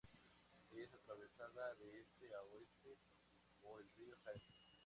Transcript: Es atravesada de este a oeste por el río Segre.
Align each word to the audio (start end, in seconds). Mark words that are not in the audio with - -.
Es 0.71 0.91
atravesada 0.95 1.75
de 1.75 1.99
este 2.01 2.33
a 2.33 2.41
oeste 2.41 2.97
por 3.61 3.79
el 3.83 3.91
río 3.91 4.15
Segre. 4.15 4.47